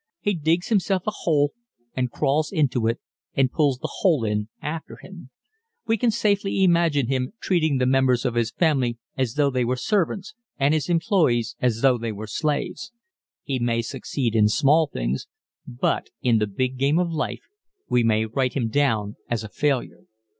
[0.19, 1.51] He digs himself a hole
[1.93, 2.99] and crawls into it
[3.35, 5.29] and pulls the hole in after him.
[5.85, 9.75] We can safely imagine him treating the members of his family as though they were
[9.75, 12.91] servants, and his employees as though they were slaves.
[13.43, 15.27] He may succeed in small things
[15.67, 17.43] but in the big game of life
[17.87, 20.05] we may write him down as a failure.